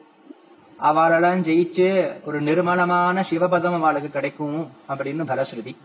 அவளெல்லாம் 0.80 1.42
ஜெயிச்சு 1.42 2.20
ஒரு 2.24 2.42
நிர்மலமான 2.42 3.24
சிவபதம் 3.30 3.74
அவளுக்கு 3.74 4.08
கிடைக்கும் 4.08 4.72
அப்படின்னு 4.88 5.28
பலஸ்ருதி 5.30 5.76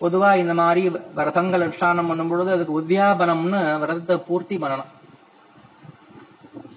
பொதுவா 0.00 0.36
இந்த 0.36 0.54
மாதிரி 0.54 0.88
விரதங்கள் 0.88 1.68
அனுஷ்டானம் 1.68 2.08
பண்ணும் 2.08 2.28
பொழுது 2.28 2.52
அதுக்கு 2.52 2.80
உத்தியாபனம்னு 2.80 3.78
விரதத்தை 3.80 4.16
பூர்த்தி 4.16 4.56
பண்ணணும் 4.56 4.84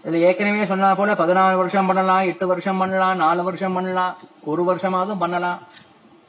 இது 0.05 0.21
ஏற்கனவே 0.21 0.65
சொன்னா 0.65 0.95
போல 0.95 1.13
பதினாலு 1.13 1.55
வருஷம் 1.55 1.85
பண்ணலாம் 1.85 2.19
எட்டு 2.19 2.47
வருஷம் 2.47 2.77
பண்ணலாம் 2.77 3.17
நாலு 3.17 3.43
வருஷம் 3.43 3.73
பண்ணலாம் 3.73 4.17
ஒரு 4.43 4.63
வருஷமாவது 4.63 5.17
பண்ணலாம். 5.17 5.59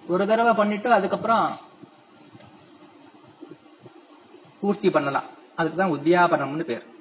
ஒரு 0.06 0.26
தடவை 0.26 0.52
பண்ணிட்டு 0.52 0.92
அதுக்கப்புறம் 0.92 1.56
பூர்த்தி 4.60 4.90
பண்ணலாம். 4.90 5.22
அதுக்குதான் 5.58 5.94
உத்தியாபனம்னு 5.94 6.62
பேர். 6.62 6.93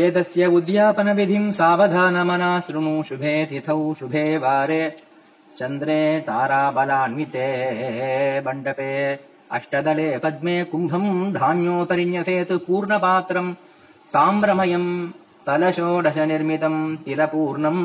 एतस्य 0.00 0.46
उद्यापनविधिम् 0.56 1.52
सावधानमना 1.52 2.48
शृणु 2.66 3.02
शुभे 3.08 3.34
तिथौ 3.50 3.94
शुभे 3.98 4.24
वारे। 4.44 4.82
चन्द्रे 5.58 5.98
ताराबलान्विते 6.26 7.48
मण्डपे 8.46 8.92
अष्टदले 9.56 10.08
पद्मे 10.24 10.56
कुम्भम् 10.70 11.32
धान्योपरिन्यसेत् 11.34 12.52
पूर्णपात्रम् 12.66 13.52
ताम्रमयम् 14.14 14.90
तलषोडशनिर्मितम् 15.46 16.80
तिलपूर्णम् 17.04 17.84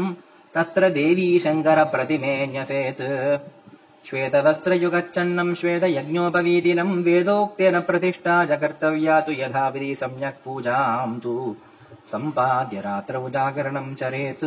तत्र 0.56 0.90
देवी 1.00 1.30
शङ्करप्रतिमे 1.46 2.36
न्यसेत् 2.54 3.06
श्वेतवस्त्रयुगच्छन्नम् 4.08 5.56
श्वेतयज्ञोपवीतिनम् 5.60 7.02
वेदोक्तेन 7.06 7.80
प्रतिष्ठा 7.88 8.44
च 8.46 8.60
कर्तव्या 8.62 9.20
तु 9.28 9.32
यथाविधि 9.44 9.96
सम्यक् 10.02 10.44
पूजाम् 10.46 11.20
तु 11.24 11.34
सम्पाद्य 12.12 12.82
रात्रौ 12.82 13.30
जागरणम् 13.30 13.96
चरेत्। 13.96 14.46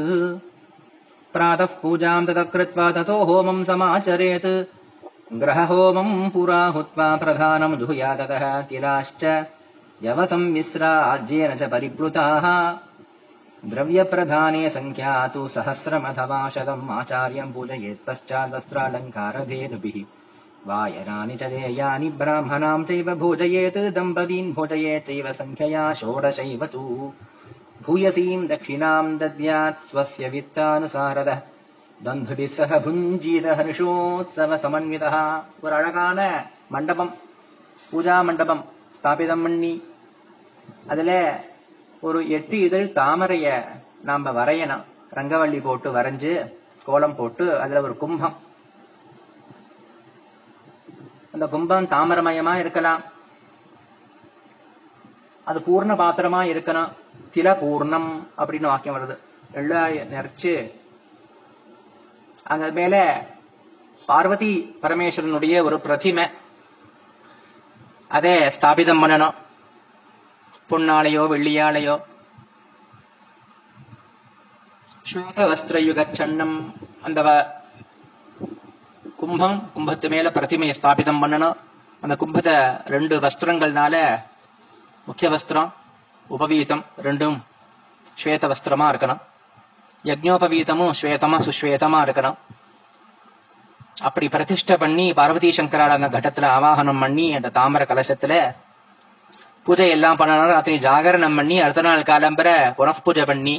प्रातः 1.33 1.73
पूजाम् 1.83 2.27
ततः 2.27 2.43
कृत्वा 2.43 2.91
ततो 2.93 3.17
होमम् 3.25 3.65
समाचरेत्। 3.65 4.47
ग्रहहोमम् 5.33 6.31
पुरा 6.31 6.67
हुत्वा 6.67 7.17
प्रधानम् 7.17 7.77
तिलाश्च 8.69 9.25
यवसंविस्राज्येन 10.03 11.57
च 11.57 11.63
परिप्लुताः। 11.63 12.47
द्रव्यप्रधाने 13.65 14.69
सङ्ख्या 14.71 15.15
तु 15.29 15.49
सहस्रमथवा 15.49 16.39
शतम् 16.51 16.91
आचार्यम् 16.91 17.53
पूजयेत् 17.53 18.07
पश्चाद्वस्त्रालङ्कारधेनुभिः 18.07 19.99
वायनानि 20.67 21.37
च 21.37 21.43
देयानि 21.53 22.09
ब्राह्मणाम् 22.21 22.85
चैव 22.85 23.15
भोजयेत् 23.15 23.79
दम्पतीन् 23.97 24.53
भोजयेत् 24.53 25.07
चैव 25.07 25.33
सङ्ख्यया 25.33 25.85
षोडशैव 26.01 26.67
तु 26.67 26.83
भूयसीम् 27.82 28.48
दक्षिणाम् 28.48 29.18
दद्यात् 29.18 29.84
स्वस्य 29.88 30.30
वित्तानुसारतः 30.30 31.42
பந்துபிஸ் 32.02 32.56
சக 32.56 32.78
புஞ்சீத 32.86 33.46
ஹர்ஷோத்சவ 33.58 34.56
சமன்விதா 34.64 35.22
ஒரு 35.64 35.74
அழகான 35.78 36.20
மண்டபம் 36.68 37.12
பூஜா 37.92 38.16
மண்டபம் 38.28 38.64
ஸ்தாபிதம் 38.96 39.44
பண்ணி 39.46 39.72
அதுல 40.88 41.12
ஒரு 42.04 42.20
எட்டு 42.38 42.58
இதழ் 42.66 42.88
தாமரைய 42.98 43.48
நாம 44.10 44.34
வரையணும் 44.40 44.84
ரங்கவள்ளி 45.12 45.62
போட்டு 45.62 45.90
வரைஞ்சு 45.98 46.34
கோலம் 46.88 47.18
போட்டு 47.20 47.46
அதுல 47.64 47.82
ஒரு 47.82 47.96
கும்பம் 48.04 48.36
அந்த 51.34 51.48
கும்பம் 51.48 51.92
தாமரமயமா 51.94 52.56
இருக்கலாம் 52.58 53.04
அது 55.51 55.63
பூர்ண 55.67 55.89
பாத்திரமா 55.89 56.41
இருக்கணும். 56.51 56.93
தில 57.33 57.53
பூர்ணம் 57.63 58.09
அப்படின்னு 58.39 58.69
வாக்கியம் 58.73 58.97
வருது. 58.97 59.17
எள்ள 59.55 59.73
நிறைச்சு. 60.15 60.53
அங்க 62.43 62.71
மேல 62.71 63.25
பார்வதி 64.07 64.51
பரமேஸ்வரனுடைய 64.83 65.63
ஒரு 65.63 65.77
பிரதிமை. 65.77 66.31
அதே 68.09 68.35
ஸ்தாபிதம் 68.49 69.03
பண்ணணும். 69.03 69.35
பொன்னாலையோ 70.71 71.23
வெள்ளியாலையோ. 71.33 72.01
ஸ்வேத 75.11 75.41
வஸ்திரயுக 75.53 76.11
சன்னம் 76.11 76.75
அந்த 77.03 77.21
கும்பம் 79.17 79.71
கும்பத்து 79.75 80.09
மேல 80.09 80.31
பிரதிமையை 80.31 80.75
ஸ்தாபிதம் 80.83 81.23
பண்ணணும். 81.23 81.57
அந்த 82.01 82.17
கும்பத்தை 82.17 82.55
ரெண்டு 82.85 83.21
வஸ்திரங்கள்னால 83.21 84.23
முக்கிய 85.11 85.29
வஸ்திரம் 85.35 85.71
உபவீதம் 86.31 86.83
ரெண்டும் 87.07 87.37
ஸ்வேத 88.21 88.45
வஸ்திரமா 88.53 88.87
இருக்கணும். 88.93 89.21
யஜ்னோபவீதமும் 90.05 90.93
ஸ்வேதமா 90.99 91.39
சுஸ்வேதமா 91.47 92.01
இருக்கணும். 92.07 92.37
அப்படி 94.09 94.27
பிரதிஷ்டை 94.35 94.77
பண்ணி 94.83 95.07
பார்வதி 95.19 95.49
சங்கரால் 95.57 95.95
அந்த 95.97 96.09
கட்டத்துல 96.17 96.47
ஆவாகனம் 96.57 97.03
பண்ணி 97.05 97.27
அந்த 97.39 97.49
தாமர 97.57 97.85
கலசத்துல 97.91 98.35
பூஜை 99.67 99.89
எல்லாம் 99.97 100.19
பண்ணனாலும் 100.21 100.55
ராத்திரி 100.57 100.77
ஜாகரணம் 100.87 101.37
பண்ணி 101.39 101.57
அடுத்த 101.65 101.83
நாள் 101.87 102.09
காலம்பர 102.11 102.49
புனப்பூஜை 102.79 103.25
பண்ணி 103.31 103.57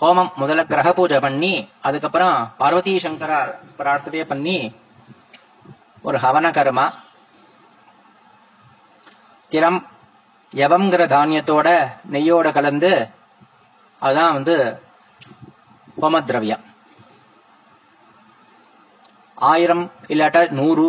ஹோமம் 0.00 0.32
முதல்ல 0.40 0.62
கிரக 0.70 0.92
பூஜை 0.98 1.18
பண்ணி 1.26 1.52
அதுக்கப்புறம் 1.88 2.36
பார்வதி 2.60 2.94
சங்கரார் 3.04 3.50
பிரார்த்தனையே 3.78 4.24
பண்ணி 4.32 4.56
ஒரு 6.08 6.18
ஹவன 6.24 6.46
கர்மா 6.58 6.86
தினம் 9.50 9.80
யவங்கிற 10.52 11.02
தானியத்தோட 11.08 11.68
நெய்யோட 12.12 12.46
கலந்து 12.52 12.90
அதான் 14.02 14.34
வந்து 14.34 14.56
ஹோமத்ரவியம் 15.96 16.64
ஆயிரம் 19.38 19.84
இல்லாட்ட 20.08 20.40
நூறு 20.50 20.84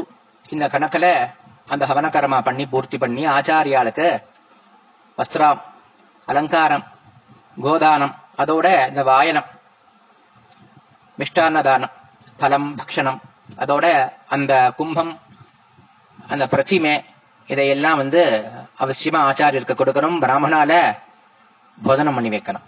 இந்த 0.50 0.66
கணக்கில் 0.68 1.12
அந்த 1.68 1.84
ஹவனகரமா 1.86 2.40
பண்ணி 2.42 2.66
பூர்த்தி 2.68 2.98
பண்ணி 2.98 3.24
ஆச்சாரியாளுக்கு 3.28 4.08
வஸ்திரம் 5.18 5.62
அலங்காரம் 6.28 6.86
கோதானம் 7.58 8.14
அதோட 8.38 8.68
இந்த 8.90 9.02
வாயனம் 9.04 9.50
மிஷ்டான்னதானம் 11.18 11.94
பலம் 12.40 12.70
பக்ஷணம் 12.78 13.20
அதோட 13.58 13.86
அந்த 14.28 14.54
கும்பம் 14.78 15.14
அந்த 16.30 16.46
பிரதிமை 16.48 16.94
இதையெல்லாம் 17.48 17.98
வந்து 17.98 18.46
அவசியமா 18.80 19.22
ஆச்சாரியருக்கு 19.30 19.76
கொடுக்கணும். 19.76 20.22
பிராமணால 20.22 20.98
போஜனம் 21.84 22.14
பண்ணி 22.14 22.38
வைக்கணும். 22.38 22.66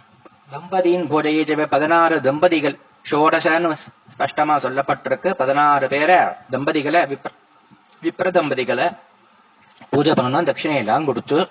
தம்பதியின் 0.52 1.08
பூஜையை 1.12 1.44
ஜெப 1.50 1.66
பதினாறு 1.66 2.22
தம்பதிகள். 2.22 2.80
ஷோடசன்னு 3.12 3.76
ஸ்பஷ்டமா 4.14 4.56
சொல்லப்பட்டிருக்கு. 4.66 5.32
பதினாறு 5.32 5.88
பேரை 5.88 6.18
தம்பதிகளை 6.52 7.02
விப்ர 7.12 7.32
விப்ர 8.04 8.32
தம்பதிகளை 8.32 8.92
பூஜை 9.90 10.14
பண்ணணும். 10.14 10.48
தட்சிணையெல்லாம் 10.50 11.06
கொடுத்து 11.06 11.50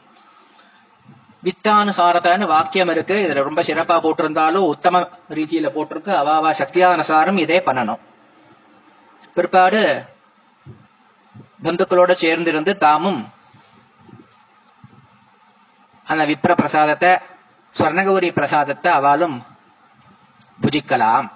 வித்தானுசாரத்தான்னு 1.45 2.47
வாக்கியம் 2.47 2.89
இருக்கு. 2.89 3.17
இதுல 3.29 3.43
ரொம்ப 3.43 3.63
சிறப்பா 3.63 3.97
போட்டிருந்தாலும் 4.05 4.67
உத்தம 4.73 5.09
ரீதியில 5.31 5.69
போட்டிருக்கு. 5.77 6.13
அவாவா 6.23 6.51
சக்தியானுசாரம் 6.59 7.39
இதே 7.39 7.59
பண்ணணும். 7.59 7.99
பிற்பாடு 9.35 10.07
பந்துக்களோட 11.65 12.13
சேர்ந்திருந்து 12.23 12.73
தாமும் 12.79 13.21
அந்த 16.07 16.23
விப்ர 16.31 16.53
பிரசாதத்தை 16.55 17.13
ஸ்வர்ணகௌரி 17.75 18.29
பிரசாதத்தை 18.33 18.91
அவளும் 18.93 19.37
புஜிக்கலாம் 20.59 21.29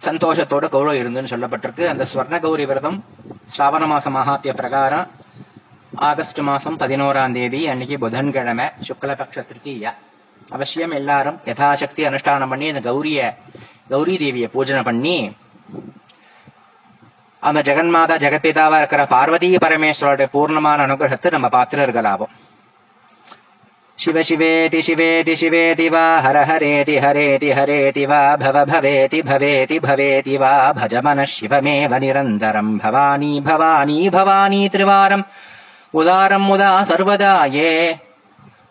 சந்தோஷத்தோட 0.00 0.66
கௌரவம் 0.72 1.00
இருந்துன்னு 1.00 1.32
சொல்லப்பட்டிருக்கு 1.32 1.84
அந்த 1.88 2.04
ஸ்வர்ணகௌரி 2.12 2.64
விரதம் 2.64 2.98
ஸ்ராவண 3.52 3.84
மாச 3.86 4.10
மகாத்திய 4.10 4.52
பிரகாரம் 4.52 5.06
ஆகஸ்ட் 6.02 6.40
மாசம் 6.40 6.78
பதினோராம் 6.78 7.34
தேதி 7.34 7.60
அன்னைக்கு 7.66 7.96
புதன்கிழமை 7.98 8.66
சுக்லபக்ஷ 8.86 9.40
திருத்தீயா 9.42 9.92
அவசியம் 10.48 10.94
எல்லாரும் 10.98 11.38
யதாசக்தி 11.46 12.02
அனுஷ்டானம் 12.08 12.52
பண்ணி 12.52 12.66
அந்த 12.68 12.82
கௌரிய 12.86 13.20
கௌரி 13.90 14.14
தேவிய 14.16 14.46
பூஜனை 14.54 14.82
பண்ணி 14.82 15.16
அந்த 17.42 17.60
ஜெகன்மாதா 17.62 18.14
ஜெகத்பிதாவா 18.24 18.78
இருக்கிற 18.78 19.02
பார்வதி 19.06 19.48
பரமேஸ்வரோட 19.56 20.24
பூர்ணமான 20.34 20.86
அனுகிரகத்தை 20.86 21.30
நம்ம 21.30 21.48
பார்த்துட்டு 21.48 21.86
இருக்கலாவோம் 21.86 22.32
சிவ 23.98 24.20
சிவேதி 24.20 24.78
சிவேதி 24.80 25.32
சிவேதி 25.40 25.86
வா 25.90 26.04
ஹர 26.24 26.38
ஹரேதி 26.50 26.94
ஹரேதி 27.04 27.48
ஹரேதி 27.58 28.04
வா 28.06 28.20
பவ 28.42 28.56
பவேதி 28.70 29.18
பவேதி 29.30 29.76
பவேதி 29.86 30.36
வா 30.38 30.52
பஜமன 30.78 31.26
சிவமேவ 31.32 31.98
நிரந்தரம். 31.98 32.78
பவானி 32.78 33.32
பவானி 33.40 34.08
பவானி 34.10 34.68
திருவாரம். 34.68 35.24
உதாரம் 35.94 36.46
முதா 36.50 36.70
சர்வதா 36.82 37.34
ஏ. 37.54 37.72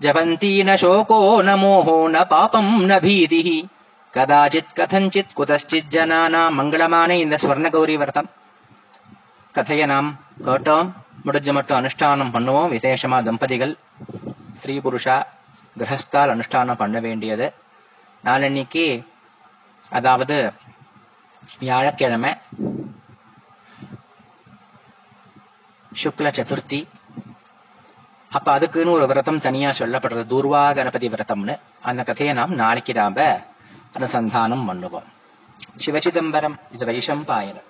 ஜபந்தி 0.02 0.54
ந 0.64 0.76
சோகோ 0.82 1.20
ந 1.42 1.56
மோகோ 1.58 1.98
ந 2.10 2.26
பாபம் 2.28 2.74
ந 2.90 3.00
பீதி 3.00 3.44
கதாச்சித் 4.14 4.76
கதஞ்சித் 4.76 5.36
குதச்சித் 5.38 5.92
ஜனானா 5.94 6.44
மங்களமான 6.58 7.10
இந்த 7.20 7.38
ஸ்வர்ண 7.42 7.70
கௌரி 7.70 7.98
வர்த்தம் 7.98 8.30
கதையை 9.52 9.86
நாம் 9.86 10.20
கேட்டோம். 10.44 10.92
முடிஞ்ச 11.26 11.54
மட்டும் 11.54 11.84
அனுஷ்டானம் 11.84 12.34
பண்ணுவோம். 12.36 12.72
விசேஷமா 12.76 13.24
தம்பதிகள் 13.24 13.78
ஸ்ரீ 14.54 14.80
புருஷா 14.80 15.24
கிரகஸ்தால் 15.78 16.32
அனுஷ்டானம் 16.36 16.76
பண்ண 16.76 17.00
வேண்டியது. 17.00 17.54
நாளன்னைக்கு 18.26 19.06
அதாவது 19.90 20.52
வியாழக்கிழமை 21.60 22.34
சுக்ல 26.04 26.30
சதுர்த்தி. 26.30 26.88
அப்ப 28.30 28.52
அதுக்குன்னு 28.52 28.92
ஒரு 28.92 29.08
விரதம் 29.08 29.40
தனியா 29.40 29.70
சொல்லப்படுறது 29.70 30.28
தூர்வா 30.28 30.74
கணபதி 30.74 31.08
விரதம்னு. 31.10 31.60
அந்த 31.82 32.04
கதையை 32.04 32.36
நாம் 32.36 32.54
நாளைக்கு 32.54 32.94
நாம 32.94 33.42
அனுசந்தானம் 34.00 34.68
பண்ணுவோம். 34.70 35.08
சிவசிதம்பரம் 35.86 36.60
இது 36.72 36.86
வைஷம்பாயனம் 36.86 37.68